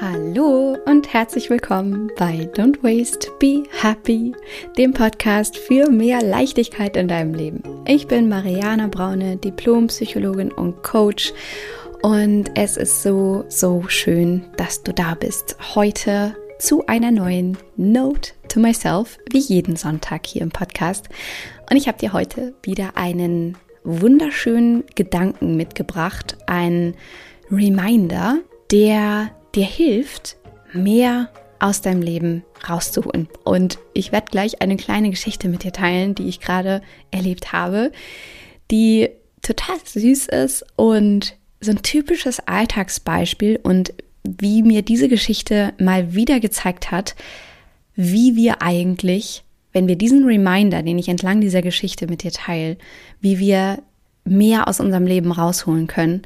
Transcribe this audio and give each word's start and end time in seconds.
Hallo 0.00 0.76
und 0.86 1.12
herzlich 1.12 1.50
willkommen 1.50 2.10
bei 2.16 2.48
Don't 2.54 2.82
Waste, 2.82 3.30
Be 3.38 3.64
Happy, 3.70 4.34
dem 4.78 4.92
Podcast 4.92 5.56
für 5.56 5.90
mehr 5.90 6.22
Leichtigkeit 6.22 6.96
in 6.96 7.08
deinem 7.08 7.34
Leben. 7.34 7.62
Ich 7.86 8.08
bin 8.08 8.28
Mariana 8.28 8.88
Braune, 8.88 9.36
Diplompsychologin 9.36 10.50
und 10.50 10.82
Coach 10.82 11.32
und 12.02 12.50
es 12.56 12.76
ist 12.76 13.02
so, 13.02 13.44
so 13.48 13.84
schön, 13.88 14.44
dass 14.56 14.82
du 14.82 14.92
da 14.92 15.14
bist. 15.14 15.56
Heute 15.74 16.36
zu 16.58 16.86
einer 16.86 17.10
neuen 17.10 17.58
Note 17.76 18.32
to 18.48 18.60
Myself, 18.60 19.18
wie 19.30 19.40
jeden 19.40 19.76
Sonntag 19.76 20.26
hier 20.26 20.42
im 20.42 20.50
Podcast. 20.50 21.08
Und 21.70 21.76
ich 21.76 21.86
habe 21.86 21.98
dir 21.98 22.12
heute 22.12 22.54
wieder 22.62 22.96
einen 22.96 23.58
wunderschönen 23.84 24.84
Gedanken 24.94 25.56
mitgebracht, 25.56 26.38
ein 26.46 26.94
Reminder, 27.50 28.38
der 28.70 29.30
dir 29.54 29.64
hilft, 29.64 30.36
mehr 30.72 31.28
aus 31.58 31.80
deinem 31.80 32.02
Leben 32.02 32.44
rauszuholen. 32.68 33.28
Und 33.44 33.78
ich 33.94 34.12
werde 34.12 34.30
gleich 34.30 34.60
eine 34.60 34.76
kleine 34.76 35.10
Geschichte 35.10 35.48
mit 35.48 35.62
dir 35.62 35.72
teilen, 35.72 36.14
die 36.14 36.28
ich 36.28 36.40
gerade 36.40 36.82
erlebt 37.10 37.52
habe, 37.52 37.92
die 38.70 39.10
total 39.42 39.76
süß 39.84 40.26
ist 40.26 40.64
und 40.76 41.36
so 41.60 41.70
ein 41.70 41.82
typisches 41.82 42.40
Alltagsbeispiel 42.40 43.60
und 43.62 43.94
wie 44.24 44.62
mir 44.62 44.82
diese 44.82 45.08
Geschichte 45.08 45.72
mal 45.78 46.14
wieder 46.14 46.40
gezeigt 46.40 46.90
hat, 46.90 47.14
wie 47.94 48.36
wir 48.36 48.62
eigentlich, 48.62 49.44
wenn 49.72 49.88
wir 49.88 49.96
diesen 49.96 50.24
Reminder, 50.24 50.82
den 50.82 50.98
ich 50.98 51.08
entlang 51.08 51.40
dieser 51.40 51.62
Geschichte 51.62 52.06
mit 52.06 52.22
dir 52.22 52.32
teile, 52.32 52.76
wie 53.20 53.38
wir 53.38 53.82
mehr 54.24 54.68
aus 54.68 54.80
unserem 54.80 55.06
Leben 55.06 55.32
rausholen 55.32 55.86
können, 55.86 56.22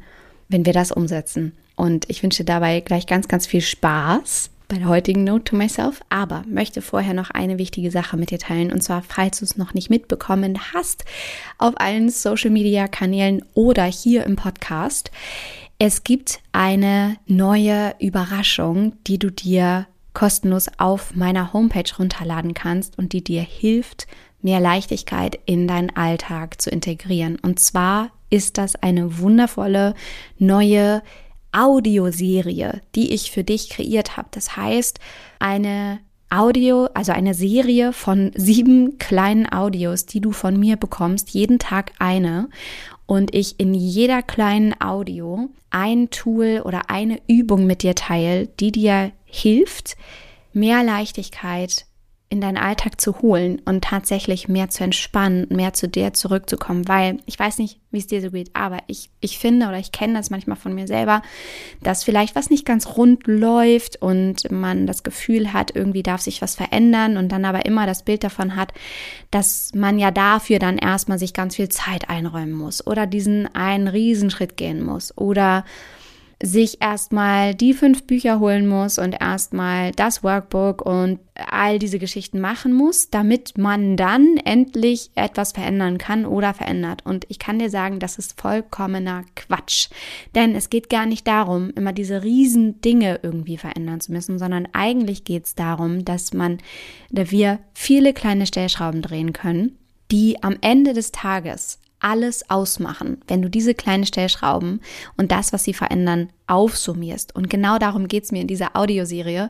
wenn 0.49 0.65
wir 0.65 0.73
das 0.73 0.91
umsetzen. 0.91 1.53
Und 1.77 2.09
ich 2.09 2.23
wünsche 2.23 2.43
dabei 2.43 2.81
gleich 2.81 3.05
ganz, 3.05 3.29
ganz 3.29 3.47
viel 3.47 3.61
Spaß 3.61 4.49
bei 4.67 4.77
der 4.77 4.89
heutigen 4.89 5.23
Note 5.23 5.45
to 5.45 5.55
Myself, 5.55 6.01
aber 6.09 6.43
möchte 6.45 6.81
vorher 6.81 7.13
noch 7.13 7.29
eine 7.29 7.57
wichtige 7.57 7.91
Sache 7.91 8.17
mit 8.17 8.31
dir 8.31 8.39
teilen. 8.39 8.73
Und 8.73 8.81
zwar, 8.81 9.01
falls 9.01 9.39
du 9.39 9.45
es 9.45 9.55
noch 9.55 9.73
nicht 9.73 9.89
mitbekommen 9.89 10.59
hast, 10.73 11.05
auf 11.57 11.79
allen 11.79 12.09
Social 12.09 12.49
Media 12.49 12.89
Kanälen 12.89 13.45
oder 13.53 13.85
hier 13.85 14.25
im 14.25 14.35
Podcast. 14.35 15.11
Es 15.79 16.03
gibt 16.03 16.39
eine 16.51 17.17
neue 17.27 17.93
Überraschung, 17.99 18.93
die 19.05 19.19
du 19.19 19.29
dir 19.29 19.87
kostenlos 20.13 20.67
auf 20.79 21.15
meiner 21.15 21.53
Homepage 21.53 21.95
runterladen 21.97 22.55
kannst 22.55 22.97
und 22.97 23.13
die 23.13 23.23
dir 23.23 23.43
hilft, 23.43 24.07
mehr 24.41 24.59
Leichtigkeit 24.59 25.39
in 25.45 25.67
deinen 25.67 25.95
Alltag 25.95 26.59
zu 26.59 26.71
integrieren. 26.71 27.37
Und 27.39 27.59
zwar 27.59 28.09
ist 28.31 28.57
das 28.57 28.75
eine 28.75 29.19
wundervolle 29.19 29.93
neue 30.39 31.03
Audioserie, 31.57 32.81
die 32.93 33.13
ich 33.13 33.31
für 33.31 33.43
dich 33.43 33.69
kreiert 33.69 34.15
habe. 34.15 34.27
Das 34.31 34.55
heißt, 34.55 34.99
eine 35.39 35.99
Audio, 36.29 36.87
also 36.93 37.13
eine 37.13 37.33
Serie 37.33 37.93
von 37.93 38.31
sieben 38.35 38.99
kleinen 38.99 39.51
Audios, 39.51 40.05
die 40.05 40.21
du 40.21 40.31
von 40.31 40.59
mir 40.59 40.75
bekommst, 40.75 41.31
jeden 41.31 41.57
Tag 41.57 41.93
eine. 41.97 42.49
Und 43.07 43.33
ich 43.33 43.59
in 43.59 43.73
jeder 43.73 44.21
kleinen 44.21 44.79
Audio 44.79 45.49
ein 45.71 46.11
Tool 46.11 46.61
oder 46.63 46.89
eine 46.89 47.19
Übung 47.27 47.65
mit 47.65 47.81
dir 47.81 47.95
teile, 47.95 48.47
die 48.59 48.71
dir 48.71 49.11
hilft, 49.25 49.97
mehr 50.53 50.83
Leichtigkeit 50.83 51.86
in 52.29 52.41
deinen 52.41 52.57
Alltag 52.57 52.99
zu 52.99 53.21
holen 53.21 53.61
und 53.63 53.85
tatsächlich 53.85 54.49
mehr 54.49 54.69
zu 54.69 54.83
entspannen, 54.83 55.47
mehr 55.49 55.73
zu 55.73 55.87
dir 55.87 56.13
zurückzukommen, 56.13 56.87
weil 56.87 57.19
ich 57.25 57.39
weiß 57.39 57.57
nicht, 57.57 57.79
wie 57.89 57.99
es 57.99 58.07
dir 58.07 58.21
so 58.21 58.31
geht, 58.31 58.49
aber 58.53 58.79
ich, 58.87 59.09
ich 59.21 59.39
finde 59.39 59.67
oder 59.67 59.77
ich 59.77 59.93
kenne 59.93 60.15
das 60.15 60.29
manchmal 60.29 60.57
von 60.57 60.75
mir 60.75 60.87
selber, 60.87 61.21
dass 61.81 62.03
vielleicht 62.03 62.35
was 62.35 62.49
nicht 62.49 62.65
ganz 62.65 62.97
rund 62.97 63.27
läuft 63.27 64.01
und 64.01 64.51
man 64.51 64.87
das 64.87 65.03
Gefühl 65.03 65.53
hat, 65.53 65.73
irgendwie 65.73 66.03
darf 66.03 66.19
sich 66.19 66.41
was 66.41 66.55
verändern 66.55 67.15
und 67.15 67.29
dann 67.31 67.45
aber 67.45 67.65
immer 67.65 67.85
das 67.85 68.03
Bild 68.03 68.25
davon 68.25 68.57
hat, 68.57 68.73
dass 69.31 69.71
man 69.73 69.97
ja 69.97 70.11
dafür 70.11 70.59
dann 70.59 70.77
erstmal 70.77 71.19
sich 71.19 71.33
ganz 71.33 71.55
viel 71.55 71.69
Zeit 71.69 72.09
einräumen 72.09 72.51
muss 72.51 72.85
oder 72.85 73.07
diesen 73.07 73.53
einen 73.55 73.87
Riesenschritt 73.87 74.57
gehen 74.57 74.83
muss 74.83 75.17
oder 75.17 75.63
sich 76.41 76.81
erstmal 76.81 77.55
die 77.55 77.73
fünf 77.73 78.03
Bücher 78.03 78.39
holen 78.39 78.67
muss 78.67 78.99
und 78.99 79.13
erstmal 79.19 79.91
das 79.91 80.23
Workbook 80.23 80.83
und 80.83 81.19
all 81.33 81.79
diese 81.79 81.97
Geschichten 81.97 82.39
machen 82.39 82.73
muss, 82.73 83.09
damit 83.09 83.57
man 83.57 83.97
dann 83.97 84.37
endlich 84.37 85.09
etwas 85.15 85.51
verändern 85.51 85.97
kann 85.97 86.25
oder 86.25 86.53
verändert. 86.53 87.03
Und 87.05 87.25
ich 87.29 87.39
kann 87.39 87.57
dir 87.57 87.71
sagen, 87.71 87.99
das 87.99 88.19
ist 88.19 88.39
vollkommener 88.39 89.23
Quatsch. 89.35 89.89
Denn 90.35 90.55
es 90.55 90.69
geht 90.69 90.89
gar 90.91 91.07
nicht 91.07 91.27
darum, 91.27 91.71
immer 91.71 91.93
diese 91.93 92.23
riesen 92.23 92.81
Dinge 92.81 93.19
irgendwie 93.23 93.57
verändern 93.57 93.99
zu 93.99 94.11
müssen, 94.11 94.37
sondern 94.37 94.67
eigentlich 94.73 95.23
geht 95.23 95.45
es 95.45 95.55
darum, 95.55 96.05
dass 96.05 96.33
man, 96.33 96.59
dass 97.09 97.31
wir 97.31 97.59
viele 97.73 98.13
kleine 98.13 98.45
Stellschrauben 98.45 99.01
drehen 99.01 99.33
können, 99.33 99.77
die 100.11 100.41
am 100.43 100.55
Ende 100.61 100.93
des 100.93 101.11
Tages 101.11 101.79
alles 101.99 102.49
ausmachen, 102.49 103.21
wenn 103.27 103.41
du 103.41 103.49
diese 103.49 103.73
kleinen 103.73 104.05
Stellschrauben 104.05 104.81
und 105.17 105.31
das, 105.31 105.53
was 105.53 105.63
sie 105.63 105.73
verändern, 105.73 106.29
aufsummierst. 106.47 107.35
Und 107.35 107.49
genau 107.49 107.77
darum 107.77 108.07
geht 108.07 108.23
es 108.23 108.31
mir 108.31 108.41
in 108.41 108.47
dieser 108.47 108.75
Audioserie, 108.75 109.49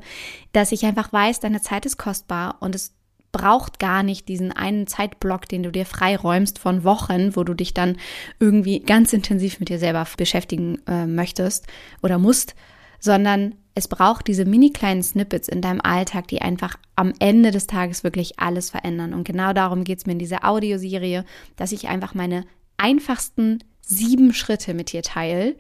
dass 0.54 0.72
ich 0.72 0.86
einfach 0.86 1.12
weiß, 1.12 1.40
deine 1.40 1.62
Zeit 1.62 1.86
ist 1.86 1.98
kostbar 1.98 2.58
und 2.60 2.76
es 2.76 2.94
braucht 3.32 3.80
gar 3.80 4.04
nicht 4.04 4.28
diesen 4.30 4.52
einen 4.52 4.88
Zeitblock, 4.88 5.48
den 5.48 5.64
du 5.64 5.72
dir 5.72 5.86
freiräumst 5.86 6.60
von 6.60 6.84
Wochen, 6.84 7.36
wo 7.36 7.44
du 7.44 7.54
dich 7.54 7.74
dann 7.74 7.98
irgendwie 8.40 8.80
ganz 8.80 9.14
intensiv 9.14 9.60
mit 9.60 9.70
dir 9.70 9.80
selber 9.80 10.08
beschäftigen 10.18 10.80
äh, 10.88 11.06
möchtest 11.06 11.68
oder 12.02 12.18
musst, 12.18 12.56
sondern 13.00 13.56
es 13.78 13.88
braucht 13.88 14.28
diese 14.28 14.46
mini 14.46 14.72
kleinen 14.72 15.04
Snippets 15.04 15.48
in 15.48 15.62
deinem 15.62 15.82
Alltag, 15.82 16.28
die 16.30 16.42
einfach 16.42 16.78
am 16.96 17.14
Ende 17.20 17.52
des 17.52 17.68
Tages 17.68 18.04
wirklich 18.04 18.40
alles 18.40 18.72
verändern. 18.72 19.14
Und 19.14 19.24
genau 19.24 19.54
darum 19.54 19.84
geht 19.84 20.00
es 20.00 20.08
mir 20.08 20.14
in 20.14 20.20
dieser 20.20 20.50
Audioserie, 20.50 21.26
dass 21.58 21.72
ich 21.72 21.88
einfach 21.88 22.16
meine 22.16 22.46
einfachsten 22.78 23.60
sieben 23.82 24.34
Schritte 24.34 24.74
mit 24.74 24.92
dir 24.92 25.04
teile, 25.04 25.56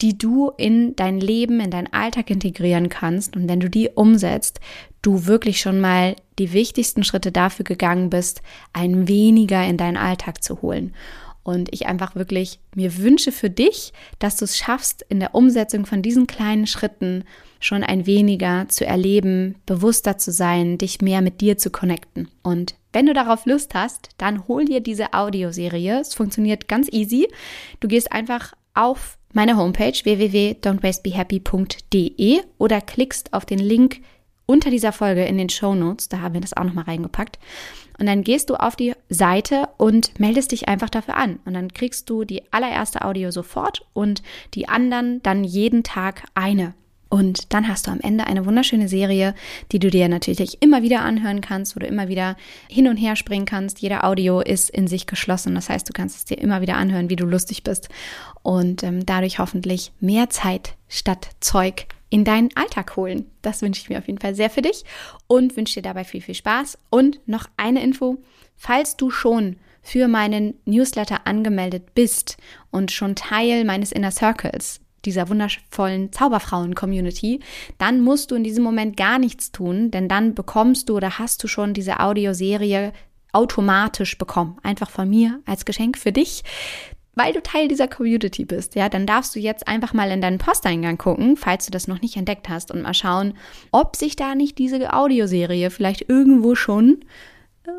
die 0.00 0.16
du 0.16 0.50
in 0.56 0.96
dein 0.96 1.20
Leben, 1.20 1.60
in 1.60 1.70
deinen 1.70 1.92
Alltag 1.92 2.30
integrieren 2.30 2.88
kannst. 2.88 3.36
Und 3.36 3.50
wenn 3.50 3.60
du 3.60 3.68
die 3.68 3.90
umsetzt, 3.90 4.60
du 5.02 5.26
wirklich 5.26 5.60
schon 5.60 5.78
mal 5.78 6.16
die 6.38 6.54
wichtigsten 6.54 7.04
Schritte 7.04 7.32
dafür 7.32 7.66
gegangen 7.66 8.08
bist, 8.08 8.40
ein 8.72 9.08
weniger 9.08 9.62
in 9.66 9.76
deinen 9.76 9.98
Alltag 9.98 10.42
zu 10.42 10.62
holen. 10.62 10.94
Und 11.42 11.68
ich 11.74 11.86
einfach 11.86 12.14
wirklich 12.14 12.60
mir 12.74 12.96
wünsche 12.96 13.30
für 13.30 13.50
dich, 13.50 13.92
dass 14.18 14.36
du 14.36 14.46
es 14.46 14.56
schaffst, 14.56 15.04
in 15.10 15.20
der 15.20 15.34
Umsetzung 15.34 15.84
von 15.84 16.00
diesen 16.00 16.26
kleinen 16.26 16.66
Schritten 16.66 17.24
schon 17.60 17.84
ein 17.84 18.06
weniger 18.06 18.68
zu 18.68 18.86
erleben, 18.86 19.56
bewusster 19.66 20.18
zu 20.18 20.32
sein, 20.32 20.78
dich 20.78 21.00
mehr 21.00 21.22
mit 21.22 21.40
dir 21.40 21.58
zu 21.58 21.70
connecten. 21.70 22.28
Und 22.42 22.74
wenn 22.92 23.06
du 23.06 23.14
darauf 23.14 23.46
Lust 23.46 23.74
hast, 23.74 24.08
dann 24.18 24.48
hol 24.48 24.64
dir 24.64 24.80
diese 24.80 25.12
Audioserie. 25.12 26.00
Es 26.00 26.14
funktioniert 26.14 26.66
ganz 26.68 26.88
easy. 26.90 27.28
Du 27.80 27.88
gehst 27.88 28.12
einfach 28.12 28.54
auf 28.74 29.18
meine 29.32 29.56
Homepage 29.56 29.92
www.don'twastebehappy.de 29.92 32.40
oder 32.58 32.80
klickst 32.80 33.32
auf 33.32 33.44
den 33.44 33.58
Link 33.58 34.00
unter 34.46 34.70
dieser 34.70 34.92
Folge 34.92 35.24
in 35.24 35.36
den 35.36 35.50
Show 35.50 35.74
Notes. 35.74 36.08
Da 36.08 36.20
haben 36.20 36.34
wir 36.34 36.40
das 36.40 36.56
auch 36.56 36.64
nochmal 36.64 36.84
reingepackt. 36.84 37.38
Und 37.98 38.06
dann 38.06 38.22
gehst 38.22 38.48
du 38.48 38.54
auf 38.54 38.76
die 38.76 38.94
Seite 39.08 39.68
und 39.76 40.18
meldest 40.18 40.52
dich 40.52 40.68
einfach 40.68 40.88
dafür 40.88 41.16
an. 41.16 41.40
Und 41.44 41.54
dann 41.54 41.72
kriegst 41.72 42.08
du 42.08 42.24
die 42.24 42.42
allererste 42.52 43.04
Audio 43.04 43.30
sofort 43.30 43.84
und 43.92 44.22
die 44.54 44.68
anderen 44.68 45.22
dann 45.22 45.44
jeden 45.44 45.82
Tag 45.82 46.24
eine. 46.34 46.74
Und 47.08 47.52
dann 47.54 47.68
hast 47.68 47.86
du 47.86 47.90
am 47.90 48.00
Ende 48.00 48.26
eine 48.26 48.44
wunderschöne 48.44 48.88
Serie, 48.88 49.34
die 49.72 49.78
du 49.78 49.90
dir 49.90 50.08
natürlich 50.08 50.62
immer 50.62 50.82
wieder 50.82 51.00
anhören 51.00 51.40
kannst, 51.40 51.74
wo 51.74 51.80
du 51.80 51.86
immer 51.86 52.08
wieder 52.08 52.36
hin 52.68 52.86
und 52.86 52.96
her 52.98 53.16
springen 53.16 53.46
kannst. 53.46 53.80
Jeder 53.80 54.04
Audio 54.04 54.40
ist 54.40 54.68
in 54.68 54.88
sich 54.88 55.06
geschlossen. 55.06 55.54
Das 55.54 55.70
heißt, 55.70 55.88
du 55.88 55.92
kannst 55.92 56.16
es 56.16 56.24
dir 56.26 56.38
immer 56.38 56.60
wieder 56.60 56.76
anhören, 56.76 57.08
wie 57.08 57.16
du 57.16 57.24
lustig 57.24 57.62
bist. 57.62 57.88
Und 58.42 58.82
ähm, 58.82 59.06
dadurch 59.06 59.38
hoffentlich 59.38 59.92
mehr 60.00 60.28
Zeit 60.28 60.74
statt 60.88 61.30
Zeug 61.40 61.86
in 62.10 62.24
deinen 62.24 62.50
Alltag 62.54 62.96
holen. 62.96 63.30
Das 63.42 63.62
wünsche 63.62 63.80
ich 63.80 63.88
mir 63.88 63.98
auf 63.98 64.06
jeden 64.06 64.20
Fall 64.20 64.34
sehr 64.34 64.50
für 64.50 64.62
dich 64.62 64.84
und 65.26 65.56
wünsche 65.56 65.74
dir 65.74 65.82
dabei 65.82 66.04
viel, 66.04 66.20
viel 66.20 66.34
Spaß. 66.34 66.78
Und 66.90 67.20
noch 67.26 67.46
eine 67.56 67.82
Info, 67.82 68.18
falls 68.56 68.96
du 68.96 69.10
schon 69.10 69.56
für 69.82 70.08
meinen 70.08 70.54
Newsletter 70.66 71.26
angemeldet 71.26 71.94
bist 71.94 72.36
und 72.70 72.92
schon 72.92 73.14
Teil 73.14 73.64
meines 73.64 73.92
Inner 73.92 74.10
Circles, 74.10 74.80
dieser 75.08 75.28
wundervollen 75.28 76.12
Zauberfrauen-Community, 76.12 77.40
dann 77.78 78.00
musst 78.00 78.30
du 78.30 78.34
in 78.34 78.44
diesem 78.44 78.64
Moment 78.64 78.96
gar 78.96 79.18
nichts 79.18 79.52
tun, 79.52 79.90
denn 79.90 80.08
dann 80.08 80.34
bekommst 80.34 80.88
du 80.88 80.96
oder 80.96 81.18
hast 81.18 81.42
du 81.42 81.48
schon 81.48 81.74
diese 81.74 82.00
Audioserie 82.00 82.92
automatisch 83.32 84.16
bekommen. 84.16 84.58
Einfach 84.62 84.90
von 84.90 85.08
mir 85.08 85.40
als 85.46 85.64
Geschenk 85.64 85.98
für 85.98 86.12
dich 86.12 86.44
weil 87.18 87.32
du 87.32 87.42
Teil 87.42 87.66
dieser 87.66 87.88
Community 87.88 88.44
bist, 88.44 88.76
ja, 88.76 88.88
dann 88.88 89.04
darfst 89.04 89.34
du 89.34 89.40
jetzt 89.40 89.66
einfach 89.66 89.92
mal 89.92 90.10
in 90.12 90.20
deinen 90.20 90.38
Posteingang 90.38 90.98
gucken, 90.98 91.36
falls 91.36 91.66
du 91.66 91.72
das 91.72 91.88
noch 91.88 92.00
nicht 92.00 92.16
entdeckt 92.16 92.48
hast 92.48 92.70
und 92.70 92.82
mal 92.82 92.94
schauen, 92.94 93.34
ob 93.72 93.96
sich 93.96 94.14
da 94.14 94.36
nicht 94.36 94.56
diese 94.56 94.92
Audioserie 94.92 95.70
vielleicht 95.70 96.08
irgendwo 96.08 96.54
schon 96.54 97.00
äh, 97.64 97.70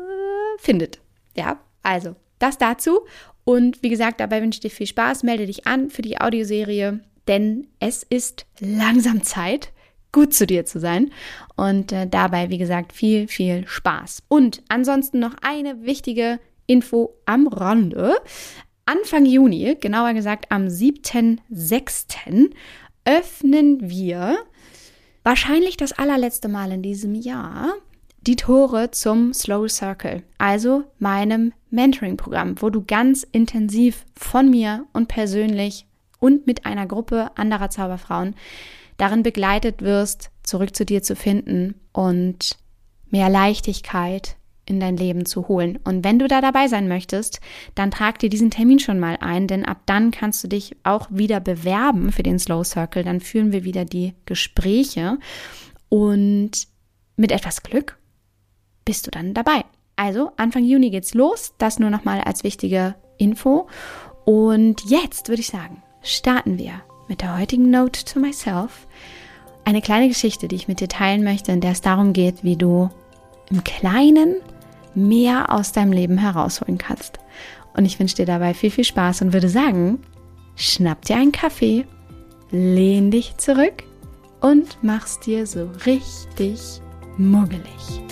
findet. 0.58 1.00
Ja, 1.34 1.58
also 1.82 2.16
das 2.38 2.58
dazu. 2.58 3.00
Und 3.44 3.82
wie 3.82 3.88
gesagt, 3.88 4.20
dabei 4.20 4.42
wünsche 4.42 4.58
ich 4.58 4.60
dir 4.60 4.70
viel 4.70 4.86
Spaß. 4.86 5.22
Melde 5.22 5.46
dich 5.46 5.66
an 5.66 5.88
für 5.88 6.02
die 6.02 6.20
Audioserie, 6.20 7.00
denn 7.28 7.68
es 7.78 8.02
ist 8.02 8.46
langsam 8.58 9.22
Zeit, 9.22 9.72
gut 10.12 10.34
zu 10.34 10.46
dir 10.46 10.64
zu 10.64 10.80
sein 10.80 11.10
und 11.56 11.92
äh, 11.92 12.06
dabei, 12.06 12.50
wie 12.50 12.58
gesagt, 12.58 12.92
viel, 12.92 13.28
viel 13.28 13.66
Spaß. 13.66 14.22
Und 14.28 14.62
ansonsten 14.68 15.20
noch 15.20 15.34
eine 15.42 15.84
wichtige 15.84 16.40
Info 16.66 17.14
am 17.26 17.46
Rande. 17.46 18.16
Anfang 18.86 19.24
Juni, 19.24 19.76
genauer 19.80 20.14
gesagt 20.14 20.50
am 20.50 20.66
7.6., 20.66 22.50
öffnen 23.04 23.88
wir 23.88 24.38
wahrscheinlich 25.22 25.76
das 25.76 25.92
allerletzte 25.92 26.48
Mal 26.48 26.72
in 26.72 26.82
diesem 26.82 27.14
Jahr 27.14 27.74
die 28.26 28.36
Tore 28.36 28.90
zum 28.90 29.32
Slow 29.32 29.68
Circle, 29.68 30.22
also 30.38 30.84
meinem 30.98 31.52
Mentoring-Programm, 31.70 32.56
wo 32.60 32.68
du 32.68 32.84
ganz 32.84 33.26
intensiv 33.32 34.04
von 34.14 34.50
mir 34.50 34.86
und 34.92 35.08
persönlich 35.08 35.86
und 36.20 36.46
mit 36.46 36.66
einer 36.66 36.86
Gruppe 36.86 37.30
anderer 37.34 37.70
Zauberfrauen 37.70 38.36
darin 38.96 39.22
begleitet 39.22 39.82
wirst, 39.82 40.30
zurück 40.42 40.76
zu 40.76 40.84
dir 40.84 41.02
zu 41.02 41.16
finden 41.16 41.74
und 41.92 42.58
mehr 43.10 43.28
Leichtigkeit 43.28 44.36
in 44.66 44.78
dein 44.78 44.96
Leben 44.96 45.26
zu 45.26 45.48
holen. 45.48 45.78
Und 45.82 46.04
wenn 46.04 46.18
du 46.18 46.28
da 46.28 46.40
dabei 46.40 46.68
sein 46.68 46.86
möchtest, 46.86 47.40
dann 47.74 47.90
trag 47.90 48.20
dir 48.20 48.30
diesen 48.30 48.50
Termin 48.50 48.78
schon 48.78 49.00
mal 49.00 49.16
ein, 49.20 49.48
denn 49.48 49.64
ab 49.64 49.78
dann 49.86 50.12
kannst 50.12 50.44
du 50.44 50.48
dich 50.48 50.76
auch 50.84 51.08
wieder 51.10 51.40
bewerben 51.40 52.12
für 52.12 52.22
den 52.22 52.38
Slow 52.38 52.62
Circle. 52.62 53.02
Dann 53.02 53.20
führen 53.20 53.52
wir 53.52 53.64
wieder 53.64 53.84
die 53.84 54.14
Gespräche 54.26 55.18
und 55.88 56.68
mit 57.16 57.32
etwas 57.32 57.62
Glück 57.62 57.98
bist 58.84 59.06
du 59.06 59.10
dann 59.10 59.34
dabei. 59.34 59.64
Also 59.96 60.30
Anfang 60.36 60.64
Juni 60.64 60.90
geht's 60.90 61.14
los. 61.14 61.52
Das 61.58 61.78
nur 61.78 61.90
noch 61.90 62.04
mal 62.04 62.20
als 62.20 62.44
wichtige 62.44 62.94
Info. 63.18 63.68
Und 64.24 64.82
jetzt 64.88 65.28
würde 65.28 65.40
ich 65.40 65.48
sagen, 65.48 65.82
starten 66.02 66.58
wir 66.58 66.82
mit 67.08 67.22
der 67.22 67.38
heutigen 67.38 67.70
Note 67.70 68.04
to 68.04 68.18
Myself. 68.18 68.86
Eine 69.64 69.82
kleine 69.82 70.08
Geschichte, 70.08 70.48
die 70.48 70.56
ich 70.56 70.68
mit 70.68 70.80
dir 70.80 70.88
teilen 70.88 71.22
möchte, 71.22 71.52
in 71.52 71.60
der 71.60 71.72
es 71.72 71.80
darum 71.80 72.12
geht, 72.12 72.42
wie 72.42 72.56
du 72.56 72.90
im 73.50 73.62
Kleinen 73.64 74.36
mehr 74.94 75.52
aus 75.52 75.72
deinem 75.72 75.92
Leben 75.92 76.18
herausholen 76.18 76.78
kannst. 76.78 77.18
Und 77.74 77.84
ich 77.84 77.98
wünsche 77.98 78.16
dir 78.16 78.26
dabei 78.26 78.54
viel, 78.54 78.70
viel 78.70 78.84
Spaß 78.84 79.22
und 79.22 79.32
würde 79.32 79.48
sagen, 79.48 80.02
schnapp 80.56 81.04
dir 81.04 81.16
einen 81.16 81.32
Kaffee, 81.32 81.86
lehn 82.50 83.10
dich 83.10 83.36
zurück 83.36 83.84
und 84.40 84.78
mach's 84.82 85.20
dir 85.20 85.46
so 85.46 85.70
richtig 85.86 86.80
muggelig. 87.16 88.02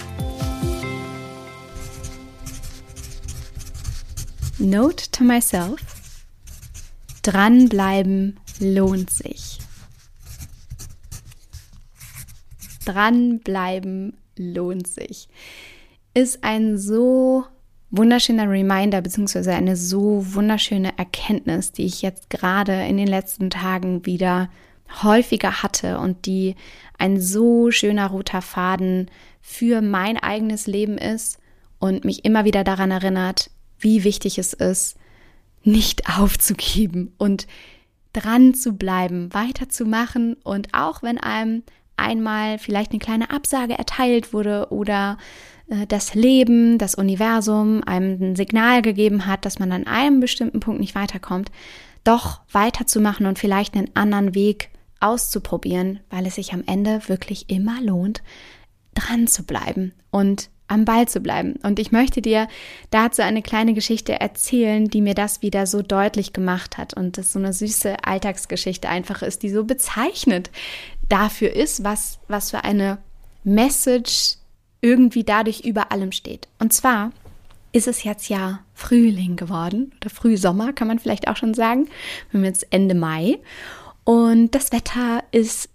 Note 4.59 5.11
to 5.13 5.25
myself. 5.25 5.98
Dranbleiben 7.29 8.41
lohnt 8.59 9.11
sich. 9.11 9.59
Dranbleiben 12.87 14.17
lohnt 14.39 14.89
sich. 14.89 15.29
Ist 16.15 16.43
ein 16.43 16.79
so 16.79 17.45
wunderschöner 17.91 18.49
Reminder 18.49 19.03
beziehungsweise 19.03 19.53
eine 19.53 19.77
so 19.77 20.25
wunderschöne 20.35 20.97
Erkenntnis, 20.97 21.73
die 21.73 21.85
ich 21.85 22.01
jetzt 22.01 22.31
gerade 22.31 22.87
in 22.87 22.97
den 22.97 23.09
letzten 23.09 23.51
Tagen 23.51 24.07
wieder 24.07 24.49
häufiger 25.03 25.63
hatte 25.63 25.99
und 25.99 26.25
die 26.25 26.55
ein 26.97 27.21
so 27.21 27.71
schöner 27.71 28.07
roter 28.07 28.41
Faden 28.41 29.11
für 29.43 29.83
mein 29.83 30.17
eigenes 30.17 30.67
Leben 30.67 30.97
ist 30.97 31.39
und 31.79 32.07
mich 32.07 32.25
immer 32.25 32.47
wieder 32.47 32.65
daran 32.65 32.91
erinnert, 32.91 33.51
wie 33.79 34.03
wichtig 34.05 34.39
es 34.39 34.55
ist, 34.55 34.97
nicht 35.69 36.09
aufzugeben 36.19 37.13
und 37.19 37.47
dran 38.13 38.55
zu 38.55 38.73
bleiben, 38.73 39.33
weiterzumachen. 39.33 40.35
Und 40.43 40.69
auch 40.73 41.03
wenn 41.03 41.19
einem 41.19 41.63
einmal 41.97 42.59
vielleicht 42.59 42.93
eine 42.93 43.01
kleine 43.01 43.31
Absage 43.31 43.79
erteilt 43.79 44.33
wurde 44.33 44.69
oder 44.71 45.19
äh, 45.69 45.87
das 45.87 46.15
Leben, 46.15 46.79
das 46.79 46.95
Universum 46.95 47.83
einem 47.85 48.21
ein 48.21 48.37
Signal 48.37 48.83
gegeben 48.83 49.27
hat, 49.27 49.45
dass 49.45 49.59
man 49.59 49.73
an 49.73 49.87
einem 49.87 50.21
bestimmten 50.21 50.61
Punkt 50.61 50.81
nicht 50.81 50.95
weiterkommt, 50.95 51.51
doch 52.05 52.41
weiterzumachen 52.51 53.27
und 53.27 53.39
vielleicht 53.39 53.75
einen 53.75 53.95
anderen 53.95 54.35
Weg 54.35 54.71
auszuprobieren, 55.01 56.01
weil 56.11 56.27
es 56.27 56.37
sich 56.37 56.53
am 56.53 56.65
Ende 56.67 57.03
wirklich 57.09 57.51
immer 57.51 57.81
lohnt, 57.81 58.23
dran 58.95 59.27
zu 59.27 59.45
bleiben 59.45 59.93
und 60.11 60.51
am 60.69 60.85
Ball 60.85 61.09
zu 61.09 61.21
bleiben. 61.21 61.55
Und 61.63 61.79
ich 61.79 61.93
möchte 61.93 62.23
dir 62.23 62.47
dazu 62.91 63.23
eine 63.23 63.43
kleine 63.43 63.75
Geschichte 63.75 64.21
erzählen, 64.21 64.89
die 64.89 65.01
mir 65.01 65.15
das 65.15 65.43
wieder 65.43 65.67
so 65.67 65.83
deutlich 65.83 66.33
gemacht 66.33 66.79
hat 66.79 66.95
und 66.95 67.19
das 67.19 67.33
so 67.33 67.39
eine 67.39 67.53
süße 67.53 68.05
Alltagsgeschichte 68.05 68.89
einfach 68.89 69.23
ist, 69.23 69.43
die 69.43 69.51
so 69.51 69.65
bezeichnet 69.65 70.51
dafür 71.09 71.55
ist, 71.55 71.85
was, 71.85 72.19
was 72.29 72.51
für 72.51 72.65
eine 72.65 72.99
Message 73.45 74.37
irgendwie 74.81 75.25
dadurch 75.25 75.61
über 75.61 75.91
allem 75.91 76.13
steht. 76.13 76.49
Und 76.59 76.73
zwar 76.73 77.11
ist 77.73 77.89
es 77.89 78.05
jetzt 78.05 78.29
ja 78.29 78.61
Frühling 78.75 79.37
geworden 79.37 79.93
oder 80.01 80.11
Frühsommer, 80.11 80.73
kann 80.73 80.89
man 80.89 80.99
vielleicht 80.99 81.29
auch 81.29 81.37
schon 81.37 81.55
sagen. 81.55 81.89
Wir 82.31 82.39
haben 82.39 82.45
jetzt 82.45 82.67
Ende 82.71 82.95
Mai 82.95 83.39
und 84.05 84.55
das 84.55 84.73
Wetter 84.73 85.23
ist 85.33 85.69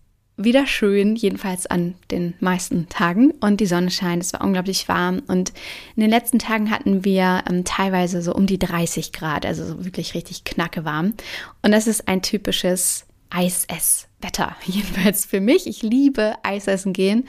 wieder 0.44 0.68
schön, 0.68 1.16
jedenfalls 1.16 1.66
an 1.66 1.96
den 2.12 2.34
meisten 2.40 2.90
Tagen. 2.90 3.32
Und 3.40 3.60
die 3.60 3.66
Sonne 3.66 3.92
scheint, 3.92 4.24
es 4.24 4.34
war 4.34 4.42
unglaublich 4.42 4.88
warm. 4.88 5.22
Und 5.28 5.54
in 5.96 6.02
den 6.02 6.10
letzten 6.10 6.40
Tagen 6.40 6.70
hatten 6.70 7.06
wir 7.06 7.44
ähm, 7.50 7.64
teilweise 7.66 8.22
so 8.22 8.34
um 8.34 8.46
die 8.46 8.60
30 8.60 9.12
Grad, 9.12 9.46
also 9.46 9.66
so 9.66 9.86
wirklich 9.86 10.14
richtig 10.14 10.44
knacke 10.44 10.86
warm. 10.86 11.14
Und 11.62 11.72
das 11.72 11.88
ist 11.88 12.08
ein 12.08 12.22
typisches 12.22 13.06
Eisesswetter, 13.30 14.56
jedenfalls 14.66 15.26
für 15.26 15.42
mich. 15.42 15.68
Ich 15.68 15.82
liebe 15.82 16.36
Eisessen 16.44 16.94
gehen 16.94 17.28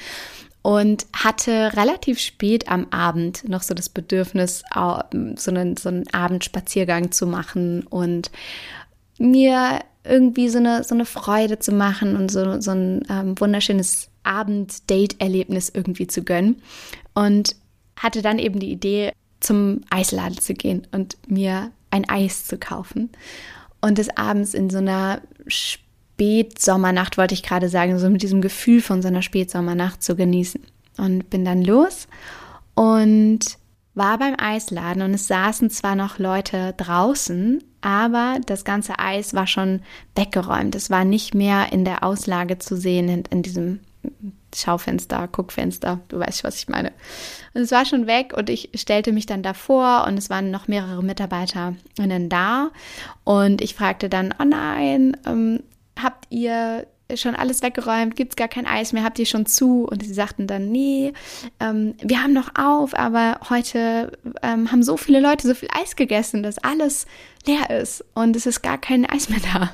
und 0.62 1.06
hatte 1.12 1.76
relativ 1.76 2.18
spät 2.18 2.68
am 2.68 2.86
Abend 2.90 3.46
noch 3.48 3.62
so 3.62 3.74
das 3.74 3.90
Bedürfnis, 3.90 4.62
so 4.72 5.50
einen, 5.50 5.76
so 5.76 5.88
einen 5.90 6.08
Abendspaziergang 6.14 7.12
zu 7.12 7.26
machen 7.26 7.86
und 7.86 8.30
mir 9.18 9.80
irgendwie 10.04 10.48
so 10.48 10.58
eine, 10.58 10.84
so 10.84 10.94
eine 10.94 11.06
Freude 11.06 11.58
zu 11.58 11.72
machen 11.72 12.16
und 12.16 12.30
so, 12.30 12.60
so 12.60 12.70
ein 12.70 13.02
ähm, 13.08 13.40
wunderschönes 13.40 14.08
Abend-Date-Erlebnis 14.22 15.70
irgendwie 15.72 16.06
zu 16.06 16.22
gönnen. 16.22 16.62
Und 17.14 17.56
hatte 17.96 18.22
dann 18.22 18.38
eben 18.38 18.58
die 18.58 18.70
Idee, 18.70 19.12
zum 19.40 19.82
Eisladen 19.90 20.38
zu 20.38 20.54
gehen 20.54 20.86
und 20.90 21.16
mir 21.28 21.70
ein 21.90 22.08
Eis 22.08 22.46
zu 22.46 22.58
kaufen. 22.58 23.10
Und 23.80 23.98
des 23.98 24.16
Abends 24.16 24.54
in 24.54 24.70
so 24.70 24.78
einer 24.78 25.20
Spätsommernacht, 25.46 27.18
wollte 27.18 27.34
ich 27.34 27.42
gerade 27.42 27.68
sagen, 27.68 27.98
so 27.98 28.08
mit 28.08 28.22
diesem 28.22 28.40
Gefühl 28.40 28.80
von 28.80 29.02
so 29.02 29.08
einer 29.08 29.22
Spätsommernacht 29.22 30.02
zu 30.02 30.16
genießen. 30.16 30.62
Und 30.96 31.28
bin 31.28 31.44
dann 31.44 31.62
los 31.62 32.06
und 32.74 33.40
war 33.94 34.18
beim 34.18 34.34
Eisladen 34.38 35.02
und 35.02 35.14
es 35.14 35.28
saßen 35.28 35.70
zwar 35.70 35.94
noch 35.94 36.18
Leute 36.18 36.74
draußen, 36.76 37.62
aber 37.80 38.38
das 38.46 38.64
ganze 38.64 38.98
Eis 38.98 39.34
war 39.34 39.46
schon 39.46 39.82
weggeräumt. 40.14 40.74
Es 40.74 40.90
war 40.90 41.04
nicht 41.04 41.34
mehr 41.34 41.72
in 41.72 41.84
der 41.84 42.02
Auslage 42.02 42.58
zu 42.58 42.76
sehen, 42.76 43.08
in, 43.08 43.24
in 43.30 43.42
diesem 43.42 43.80
Schaufenster, 44.54 45.28
Guckfenster, 45.28 46.00
du 46.08 46.18
weißt, 46.18 46.44
was 46.44 46.58
ich 46.58 46.68
meine. 46.68 46.92
Und 47.54 47.62
es 47.62 47.72
war 47.72 47.84
schon 47.84 48.06
weg 48.06 48.32
und 48.36 48.50
ich 48.50 48.70
stellte 48.74 49.12
mich 49.12 49.26
dann 49.26 49.42
davor 49.42 50.04
und 50.06 50.16
es 50.16 50.30
waren 50.30 50.50
noch 50.50 50.68
mehrere 50.68 51.02
MitarbeiterInnen 51.02 52.28
da 52.28 52.70
und 53.24 53.60
ich 53.60 53.74
fragte 53.74 54.08
dann, 54.08 54.34
oh 54.40 54.44
nein, 54.44 55.16
ähm, 55.26 55.62
habt 56.00 56.26
ihr 56.30 56.86
schon 57.14 57.34
alles 57.34 57.62
weggeräumt, 57.62 58.16
gibt 58.16 58.32
es 58.32 58.36
gar 58.36 58.48
kein 58.48 58.66
Eis 58.66 58.92
mehr, 58.92 59.04
habt 59.04 59.18
ihr 59.18 59.26
schon 59.26 59.46
zu? 59.46 59.84
Und 59.84 60.02
sie 60.02 60.14
sagten 60.14 60.46
dann, 60.46 60.70
nee, 60.70 61.12
ähm, 61.60 61.94
wir 62.02 62.22
haben 62.22 62.32
noch 62.32 62.52
auf, 62.56 62.94
aber 62.94 63.40
heute 63.50 64.12
ähm, 64.42 64.72
haben 64.72 64.82
so 64.82 64.96
viele 64.96 65.20
Leute 65.20 65.46
so 65.46 65.54
viel 65.54 65.68
Eis 65.72 65.96
gegessen, 65.96 66.42
dass 66.42 66.58
alles 66.58 67.06
leer 67.46 67.70
ist 67.70 68.04
und 68.14 68.36
es 68.36 68.46
ist 68.46 68.62
gar 68.62 68.78
kein 68.78 69.04
Eis 69.06 69.28
mehr 69.28 69.40
da. 69.52 69.70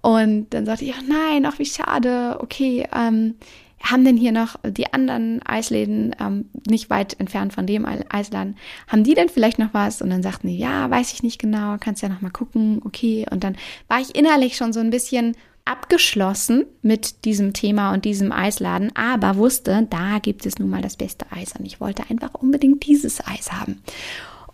Und 0.00 0.52
dann 0.52 0.66
sagte 0.66 0.84
ich, 0.84 0.94
ach 0.94 1.02
nein, 1.06 1.46
ach 1.46 1.58
wie 1.58 1.66
schade, 1.66 2.38
okay, 2.40 2.86
ähm, 2.94 3.36
haben 3.84 4.04
denn 4.04 4.16
hier 4.16 4.32
noch 4.32 4.56
die 4.66 4.92
anderen 4.92 5.42
Eisläden 5.46 6.16
ähm, 6.18 6.48
nicht 6.66 6.88
weit 6.88 7.20
entfernt 7.20 7.52
von 7.52 7.66
dem 7.66 7.84
Eisladen, 7.84 8.56
haben 8.88 9.04
die 9.04 9.14
denn 9.14 9.28
vielleicht 9.28 9.58
noch 9.58 9.74
was? 9.74 10.00
Und 10.00 10.10
dann 10.10 10.22
sagten 10.22 10.48
die, 10.48 10.58
ja, 10.58 10.90
weiß 10.90 11.12
ich 11.12 11.22
nicht 11.22 11.38
genau, 11.38 11.76
kannst 11.78 12.02
ja 12.02 12.08
noch 12.08 12.22
mal 12.22 12.30
gucken, 12.30 12.80
okay. 12.84 13.26
Und 13.30 13.44
dann 13.44 13.56
war 13.88 14.00
ich 14.00 14.14
innerlich 14.14 14.56
schon 14.56 14.72
so 14.72 14.80
ein 14.80 14.90
bisschen 14.90 15.36
abgeschlossen 15.64 16.66
mit 16.82 17.24
diesem 17.24 17.52
Thema 17.52 17.92
und 17.92 18.04
diesem 18.04 18.32
Eisladen, 18.32 18.94
aber 18.94 19.36
wusste, 19.36 19.86
da 19.88 20.18
gibt 20.18 20.44
es 20.46 20.58
nun 20.58 20.68
mal 20.70 20.82
das 20.82 20.96
beste 20.96 21.26
Eis 21.30 21.54
und 21.58 21.64
ich 21.64 21.80
wollte 21.80 22.04
einfach 22.10 22.34
unbedingt 22.34 22.86
dieses 22.86 23.26
Eis 23.26 23.52
haben. 23.52 23.82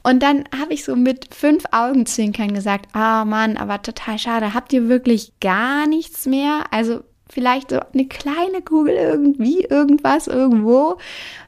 Und 0.02 0.23
dann 0.23 0.45
habe 0.59 0.73
ich 0.73 0.85
so 0.85 0.97
mit 0.97 1.35
fünf 1.35 1.64
Augenzwinkern 1.73 2.55
gesagt, 2.55 2.88
ah 2.95 3.23
oh 3.23 3.25
Mann, 3.25 3.57
aber 3.57 3.83
total 3.83 4.19
schade, 4.19 4.55
habt 4.55 4.73
ihr 4.73 4.88
wirklich 4.88 5.33
gar 5.40 5.87
nichts 5.87 6.26
mehr? 6.26 6.64
Also 6.71 7.02
vielleicht 7.29 7.71
so 7.71 7.81
eine 7.93 8.07
kleine 8.07 8.62
Kugel 8.62 8.95
irgendwie, 8.95 9.64
irgendwas, 9.64 10.26
irgendwo 10.26 10.97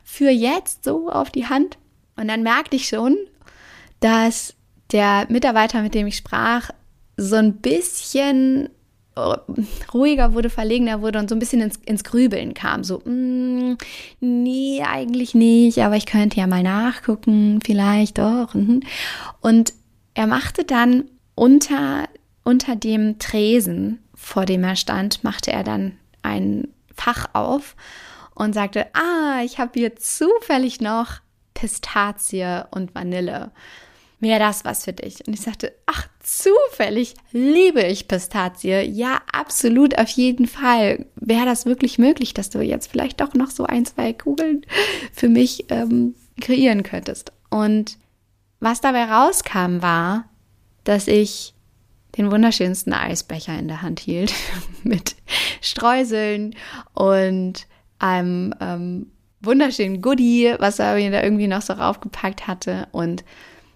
für 0.03 0.31
jetzt 0.31 0.85
so 0.85 1.09
auf 1.09 1.31
die 1.31 1.47
Hand. 1.47 1.79
Und 2.17 2.29
dann 2.29 2.43
merkte 2.43 2.77
ich 2.77 2.89
schon, 2.89 3.17
dass 4.01 4.55
der 4.91 5.27
Mitarbeiter, 5.31 5.81
mit 5.81 5.95
dem 5.95 6.07
ich 6.07 6.17
sprach, 6.17 6.71
so 7.17 7.37
ein 7.37 7.55
bisschen 7.55 8.69
ruhiger 9.93 10.33
wurde, 10.35 10.49
verlegener 10.49 11.03
wurde 11.03 11.19
und 11.19 11.29
so 11.29 11.37
ein 11.37 11.39
bisschen 11.39 11.61
ins, 11.61 11.77
ins 11.85 12.05
Grübeln 12.05 12.55
kam. 12.55 12.83
So, 12.83 13.01
mm, 13.05 13.77
nee, 14.21 14.83
eigentlich 14.83 15.35
nicht, 15.35 15.79
aber 15.79 15.97
ich 15.97 16.07
könnte 16.07 16.39
ja 16.39 16.47
mal 16.47 16.63
nachgucken, 16.63 17.61
vielleicht 17.65 18.19
doch. 18.19 18.55
Mhm. 18.55 18.81
Und 19.41 19.75
er 20.15 20.27
machte 20.27 20.65
dann 20.65 21.05
unter, 21.35 22.09
unter 22.43 22.77
dem 22.77 23.19
Tresen, 23.19 23.99
vor 24.15 24.47
dem 24.47 24.65
er 24.65 24.77
stand, 24.77 25.25
machte 25.25 25.53
er 25.53 25.65
dann 25.65 25.93
ein 26.23 26.69
Fach 26.95 27.27
auf 27.35 27.77
und 28.35 28.55
sagte, 28.55 28.87
ah, 28.95 29.43
ich 29.45 29.59
habe 29.59 29.73
hier 29.75 29.97
zufällig 29.97 30.81
noch 30.81 31.21
Pistazie 31.55 32.65
und 32.71 32.95
Vanille 32.95 33.51
wäre 34.23 34.39
das 34.39 34.65
was 34.65 34.85
für 34.85 34.93
dich? 34.93 35.27
Und 35.27 35.35
ich 35.35 35.41
sagte, 35.41 35.75
ach, 35.87 36.09
zufällig 36.21 37.15
liebe 37.33 37.83
ich 37.83 38.09
Pistazie. 38.09 38.81
Ja, 38.83 39.21
absolut, 39.31 39.99
auf 39.99 40.09
jeden 40.11 40.47
Fall. 40.47 41.07
Wäre 41.17 41.45
das 41.45 41.67
wirklich 41.67 41.99
möglich, 41.99 42.33
dass 42.33 42.49
du 42.49 42.61
jetzt 42.61 42.91
vielleicht 42.91 43.21
doch 43.21 43.35
noch 43.35 43.51
so 43.51 43.65
ein, 43.65 43.85
zwei 43.85 44.13
Kugeln 44.13 44.65
für 45.13 45.29
mich 45.29 45.67
ähm, 45.71 46.15
kreieren 46.41 46.85
könntest? 46.85 47.33
Und 47.51 47.99
was 48.61 48.81
dabei 48.81 49.05
rauskam, 49.05 49.83
war, 49.83 50.29
dass 50.85 51.09
ich 51.09 51.53
den 52.17 52.31
wunderschönsten 52.31 52.93
Eisbecher 52.93 53.59
in 53.59 53.69
der 53.69 53.83
Hand 53.83 53.99
hielt 53.99 54.33
mit 54.85 55.17
Streuseln 55.61 56.55
und 56.95 57.67
einem 57.99 58.55
ähm, 58.61 59.13
wunderschönen 59.41 60.01
Goodie, 60.01 60.55
was 60.59 60.79
er 60.79 60.95
mir 60.95 61.11
da 61.11 61.23
irgendwie 61.23 61.49
noch 61.49 61.63
so 61.63 61.73
raufgepackt 61.73 62.47
hatte 62.47 62.87
und 62.93 63.25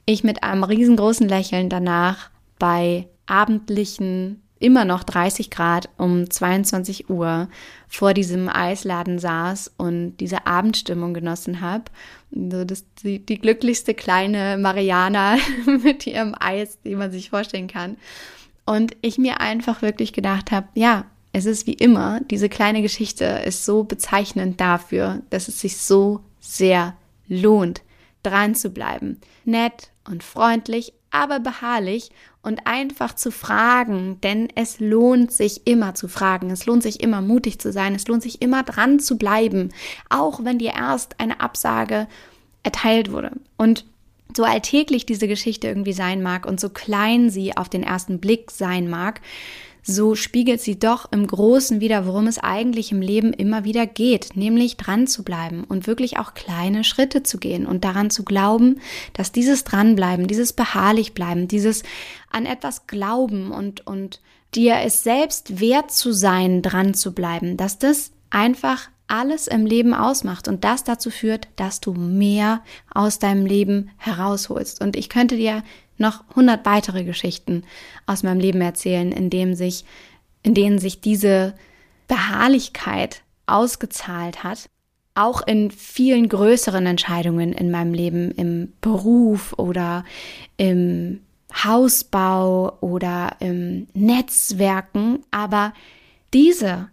ich 0.06 0.24
mit 0.24 0.42
einem 0.42 0.64
riesengroßen 0.64 1.28
Lächeln 1.28 1.68
danach 1.68 2.30
bei 2.58 3.08
abendlichen, 3.26 4.42
immer 4.58 4.84
noch 4.86 5.02
30 5.04 5.50
Grad 5.50 5.90
um 5.98 6.30
22 6.30 7.10
Uhr 7.10 7.48
vor 7.88 8.14
diesem 8.14 8.48
Eisladen 8.48 9.18
saß 9.18 9.74
und 9.76 10.16
diese 10.18 10.46
Abendstimmung 10.46 11.12
genossen 11.12 11.60
habe. 11.60 11.84
So 12.30 12.64
das, 12.64 12.84
die, 13.02 13.18
die 13.18 13.38
glücklichste 13.38 13.92
kleine 13.92 14.56
Mariana 14.56 15.36
mit 15.82 16.06
ihrem 16.06 16.34
Eis, 16.38 16.78
die 16.84 16.94
man 16.94 17.12
sich 17.12 17.30
vorstellen 17.30 17.68
kann. 17.68 17.96
Und 18.64 18.96
ich 19.02 19.18
mir 19.18 19.40
einfach 19.40 19.82
wirklich 19.82 20.12
gedacht 20.12 20.50
habe, 20.50 20.68
ja, 20.74 21.04
es 21.32 21.44
ist 21.44 21.66
wie 21.66 21.74
immer, 21.74 22.20
diese 22.30 22.48
kleine 22.48 22.80
Geschichte 22.80 23.24
ist 23.24 23.66
so 23.66 23.84
bezeichnend 23.84 24.58
dafür, 24.58 25.20
dass 25.28 25.48
es 25.48 25.60
sich 25.60 25.76
so 25.76 26.20
sehr 26.40 26.96
lohnt, 27.28 27.82
dran 28.26 28.54
zu 28.54 28.70
bleiben. 28.70 29.20
Nett 29.44 29.90
und 30.08 30.22
freundlich, 30.22 30.92
aber 31.10 31.40
beharrlich 31.40 32.10
und 32.42 32.66
einfach 32.66 33.14
zu 33.14 33.30
fragen, 33.30 34.20
denn 34.20 34.48
es 34.54 34.80
lohnt 34.80 35.32
sich 35.32 35.66
immer 35.66 35.94
zu 35.94 36.08
fragen, 36.08 36.50
es 36.50 36.66
lohnt 36.66 36.82
sich 36.82 37.02
immer 37.02 37.20
mutig 37.20 37.58
zu 37.58 37.72
sein, 37.72 37.94
es 37.94 38.06
lohnt 38.06 38.22
sich 38.22 38.42
immer 38.42 38.62
dran 38.62 39.00
zu 39.00 39.16
bleiben, 39.16 39.70
auch 40.10 40.44
wenn 40.44 40.58
dir 40.58 40.74
erst 40.74 41.18
eine 41.18 41.40
Absage 41.40 42.06
erteilt 42.62 43.10
wurde. 43.10 43.32
Und 43.56 43.84
so 44.36 44.44
alltäglich 44.44 45.06
diese 45.06 45.28
Geschichte 45.28 45.66
irgendwie 45.68 45.92
sein 45.92 46.22
mag 46.22 46.46
und 46.46 46.60
so 46.60 46.68
klein 46.68 47.30
sie 47.30 47.56
auf 47.56 47.68
den 47.68 47.82
ersten 47.82 48.20
Blick 48.20 48.50
sein 48.50 48.88
mag, 48.88 49.20
so 49.86 50.16
spiegelt 50.16 50.60
sie 50.60 50.78
doch 50.78 51.12
im 51.12 51.26
Großen 51.26 51.80
wieder, 51.80 52.06
worum 52.06 52.26
es 52.26 52.38
eigentlich 52.38 52.90
im 52.90 53.00
Leben 53.00 53.32
immer 53.32 53.62
wieder 53.62 53.86
geht, 53.86 54.34
nämlich 54.34 54.76
dran 54.76 55.06
zu 55.06 55.22
bleiben 55.22 55.62
und 55.62 55.86
wirklich 55.86 56.18
auch 56.18 56.34
kleine 56.34 56.82
Schritte 56.82 57.22
zu 57.22 57.38
gehen 57.38 57.66
und 57.66 57.84
daran 57.84 58.10
zu 58.10 58.24
glauben, 58.24 58.80
dass 59.12 59.30
dieses 59.30 59.62
Dranbleiben, 59.62 60.26
dieses 60.26 60.52
beharrlich 60.52 61.14
bleiben, 61.14 61.46
dieses 61.46 61.84
an 62.30 62.46
etwas 62.46 62.88
glauben 62.88 63.52
und, 63.52 63.86
und 63.86 64.20
dir 64.56 64.78
es 64.84 65.04
selbst 65.04 65.60
wert 65.60 65.92
zu 65.92 66.12
sein, 66.12 66.62
dran 66.62 66.92
zu 66.92 67.14
bleiben, 67.14 67.56
dass 67.56 67.78
das 67.78 68.10
einfach 68.30 68.88
alles 69.06 69.46
im 69.46 69.66
Leben 69.66 69.94
ausmacht 69.94 70.48
und 70.48 70.64
das 70.64 70.82
dazu 70.82 71.10
führt, 71.10 71.46
dass 71.54 71.80
du 71.80 71.92
mehr 71.92 72.62
aus 72.92 73.20
deinem 73.20 73.46
Leben 73.46 73.90
herausholst. 73.98 74.80
Und 74.80 74.96
ich 74.96 75.08
könnte 75.08 75.36
dir 75.36 75.62
noch 75.98 76.24
hundert 76.34 76.66
weitere 76.66 77.04
Geschichten 77.04 77.64
aus 78.06 78.22
meinem 78.22 78.40
Leben 78.40 78.60
erzählen, 78.60 79.12
in 79.12 79.30
dem 79.30 79.54
sich, 79.54 79.84
in 80.42 80.54
denen 80.54 80.78
sich 80.78 81.00
diese 81.00 81.54
Beharrlichkeit 82.08 83.22
ausgezahlt 83.46 84.44
hat, 84.44 84.68
auch 85.14 85.46
in 85.46 85.70
vielen 85.70 86.28
größeren 86.28 86.86
Entscheidungen 86.86 87.52
in 87.52 87.70
meinem 87.70 87.94
Leben, 87.94 88.30
im 88.32 88.72
Beruf 88.80 89.54
oder 89.56 90.04
im 90.56 91.20
Hausbau 91.52 92.76
oder 92.80 93.36
im 93.40 93.86
Netzwerken, 93.94 95.20
aber 95.30 95.72
diese 96.34 96.88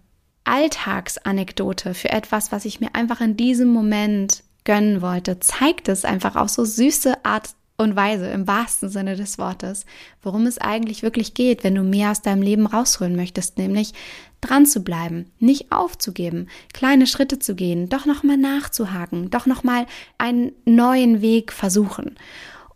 Alltagsanekdote 0.45 1.93
für 1.93 2.09
etwas, 2.11 2.51
was 2.51 2.65
ich 2.65 2.79
mir 2.79 2.93
einfach 2.95 3.21
in 3.21 3.35
diesem 3.35 3.69
Moment 3.69 4.43
gönnen 4.63 5.01
wollte, 5.01 5.39
zeigt 5.39 5.89
es 5.89 6.05
einfach 6.05 6.35
auf 6.35 6.49
so 6.49 6.63
süße 6.63 7.25
Art 7.25 7.49
und 7.83 7.95
Weise, 7.95 8.27
im 8.27 8.47
wahrsten 8.47 8.89
Sinne 8.89 9.15
des 9.15 9.37
Wortes, 9.37 9.85
worum 10.21 10.45
es 10.45 10.57
eigentlich 10.57 11.03
wirklich 11.03 11.33
geht, 11.33 11.63
wenn 11.63 11.75
du 11.75 11.83
mehr 11.83 12.11
aus 12.11 12.21
deinem 12.21 12.41
Leben 12.41 12.65
rausholen 12.65 13.15
möchtest, 13.15 13.57
nämlich 13.57 13.93
dran 14.41 14.65
zu 14.65 14.83
bleiben, 14.83 15.31
nicht 15.39 15.71
aufzugeben, 15.71 16.47
kleine 16.73 17.07
Schritte 17.07 17.39
zu 17.39 17.55
gehen, 17.55 17.89
doch 17.89 18.05
nochmal 18.05 18.37
nachzuhaken, 18.37 19.29
doch 19.29 19.45
nochmal 19.45 19.85
einen 20.17 20.51
neuen 20.65 21.21
Weg 21.21 21.53
versuchen. 21.53 22.15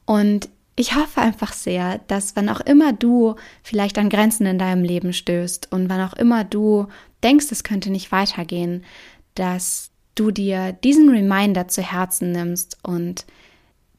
Und 0.05 0.49
ich 0.75 0.95
hoffe 0.95 1.21
einfach 1.21 1.53
sehr, 1.53 1.99
dass 2.07 2.35
wann 2.35 2.49
auch 2.49 2.61
immer 2.61 2.93
du 2.93 3.35
vielleicht 3.63 3.97
an 3.97 4.09
Grenzen 4.09 4.45
in 4.45 4.59
deinem 4.59 4.83
Leben 4.83 5.11
stößt 5.11 5.71
und 5.71 5.89
wann 5.89 6.01
auch 6.01 6.13
immer 6.13 6.43
du 6.43 6.87
denkst, 7.23 7.47
es 7.49 7.63
könnte 7.63 7.89
nicht 7.89 8.11
weitergehen, 8.11 8.85
dass 9.33 9.89
du 10.13 10.31
dir 10.31 10.71
diesen 10.71 11.09
Reminder 11.09 11.67
zu 11.67 11.81
Herzen 11.81 12.31
nimmst 12.31 12.77
und 12.83 13.25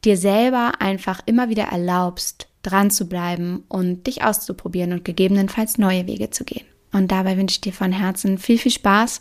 dir 0.08 0.16
selber 0.16 0.80
einfach 0.80 1.20
immer 1.26 1.50
wieder 1.50 1.64
erlaubst, 1.64 2.48
dran 2.62 2.90
zu 2.90 3.10
bleiben 3.10 3.64
und 3.68 4.06
dich 4.06 4.24
auszuprobieren 4.24 4.92
und 4.92 5.04
gegebenenfalls 5.04 5.76
neue 5.76 6.06
Wege 6.06 6.30
zu 6.30 6.44
gehen. 6.44 6.64
Und 6.92 7.12
dabei 7.12 7.36
wünsche 7.36 7.56
ich 7.56 7.60
dir 7.60 7.74
von 7.74 7.92
Herzen 7.92 8.38
viel, 8.38 8.56
viel 8.56 8.72
Spaß 8.72 9.20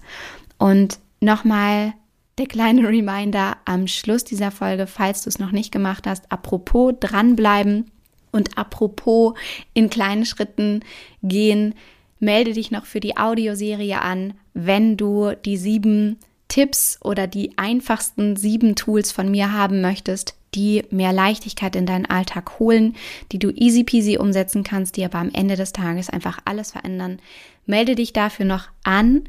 und 0.57 0.99
nochmal 1.19 1.93
der 2.37 2.45
kleine 2.45 2.87
Reminder 2.87 3.57
am 3.65 3.87
Schluss 3.87 4.23
dieser 4.23 4.49
Folge, 4.49 4.87
falls 4.87 5.23
du 5.23 5.29
es 5.29 5.39
noch 5.39 5.51
nicht 5.51 5.73
gemacht 5.73 6.07
hast, 6.07 6.31
apropos 6.31 6.93
dranbleiben 7.01 7.91
und 8.31 8.57
apropos 8.57 9.33
in 9.73 9.89
kleinen 9.89 10.25
Schritten 10.25 10.85
gehen, 11.21 11.75
melde 12.19 12.53
dich 12.53 12.71
noch 12.71 12.85
für 12.85 13.01
die 13.01 13.17
Audioserie 13.17 14.01
an, 14.01 14.35
wenn 14.53 14.95
du 14.95 15.33
die 15.33 15.57
sieben 15.57 16.17
Tipps 16.47 16.97
oder 17.03 17.27
die 17.27 17.57
einfachsten 17.57 18.37
sieben 18.37 18.75
Tools 18.75 19.11
von 19.11 19.29
mir 19.29 19.51
haben 19.51 19.81
möchtest, 19.81 20.36
die 20.55 20.83
mehr 20.89 21.13
Leichtigkeit 21.13 21.75
in 21.75 21.85
deinen 21.85 22.05
Alltag 22.05 22.59
holen, 22.59 22.95
die 23.31 23.39
du 23.39 23.49
easy 23.51 23.83
peasy 23.83 24.17
umsetzen 24.17 24.63
kannst, 24.63 24.97
die 24.97 25.05
aber 25.05 25.19
am 25.19 25.31
Ende 25.33 25.55
des 25.55 25.73
Tages 25.73 26.09
einfach 26.09 26.39
alles 26.45 26.71
verändern. 26.71 27.19
Melde 27.65 27.95
dich 27.95 28.13
dafür 28.13 28.45
noch 28.45 28.69
an 28.83 29.23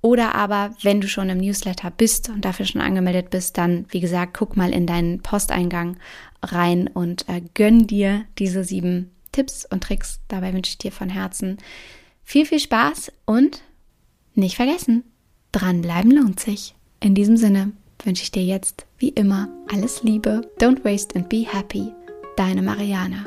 oder 0.00 0.34
aber, 0.34 0.76
wenn 0.82 1.00
du 1.00 1.08
schon 1.08 1.28
im 1.28 1.38
Newsletter 1.38 1.90
bist 1.90 2.28
und 2.28 2.44
dafür 2.44 2.66
schon 2.66 2.80
angemeldet 2.80 3.30
bist, 3.30 3.58
dann, 3.58 3.86
wie 3.90 4.00
gesagt, 4.00 4.34
guck 4.34 4.56
mal 4.56 4.72
in 4.72 4.86
deinen 4.86 5.20
Posteingang 5.20 5.96
rein 6.42 6.86
und 6.86 7.28
äh, 7.28 7.42
gönn 7.54 7.86
dir 7.86 8.24
diese 8.38 8.62
sieben 8.62 9.10
Tipps 9.32 9.64
und 9.64 9.82
Tricks. 9.82 10.20
Dabei 10.28 10.52
wünsche 10.52 10.70
ich 10.70 10.78
dir 10.78 10.92
von 10.92 11.08
Herzen 11.08 11.58
viel, 12.22 12.46
viel 12.46 12.60
Spaß 12.60 13.10
und 13.24 13.62
nicht 14.34 14.54
vergessen, 14.54 15.02
dranbleiben 15.50 16.12
lohnt 16.12 16.38
sich. 16.38 16.74
In 17.00 17.14
diesem 17.14 17.36
Sinne 17.36 17.72
wünsche 18.04 18.22
ich 18.22 18.30
dir 18.30 18.44
jetzt, 18.44 18.86
wie 18.98 19.10
immer, 19.10 19.48
alles 19.72 20.02
Liebe. 20.02 20.42
Don't 20.58 20.84
waste 20.84 21.16
and 21.16 21.28
be 21.28 21.44
happy. 21.46 21.92
Deine 22.36 22.62
Mariana. 22.62 23.26